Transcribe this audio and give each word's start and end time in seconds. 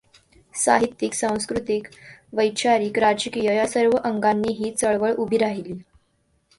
साहित्यिक, 0.55 1.13
सांस्कृतिक, 1.13 1.87
वैचारिक, 2.33 2.99
राजकीय 2.99 3.53
या 3.55 3.67
सर्व 3.67 3.97
अंगानी 4.03 4.53
ही 4.53 4.71
चळवळ 4.71 5.13
उभी 5.13 5.37
राहिली. 5.37 5.81